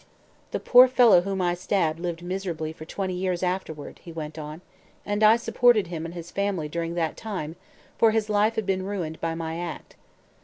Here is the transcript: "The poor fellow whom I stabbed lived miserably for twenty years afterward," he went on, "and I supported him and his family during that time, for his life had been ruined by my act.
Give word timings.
"The 0.49 0.59
poor 0.59 0.87
fellow 0.87 1.21
whom 1.21 1.43
I 1.43 1.53
stabbed 1.53 1.99
lived 1.99 2.23
miserably 2.23 2.73
for 2.73 2.85
twenty 2.85 3.13
years 3.13 3.43
afterward," 3.43 3.99
he 4.03 4.11
went 4.11 4.39
on, 4.39 4.61
"and 5.05 5.21
I 5.21 5.35
supported 5.35 5.85
him 5.93 6.05
and 6.05 6.15
his 6.15 6.31
family 6.31 6.67
during 6.67 6.95
that 6.95 7.15
time, 7.15 7.55
for 7.99 8.09
his 8.09 8.27
life 8.27 8.55
had 8.55 8.65
been 8.65 8.83
ruined 8.83 9.21
by 9.21 9.35
my 9.35 9.59
act. 9.59 9.95